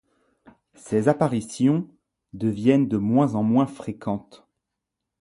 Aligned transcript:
Ses 0.73 1.09
apparitions 1.09 1.87
deviennent 2.33 2.87
de 2.87 2.97
moins 2.97 3.35
en 3.35 3.43
moins 3.43 3.67
fréquentes. 3.67 4.47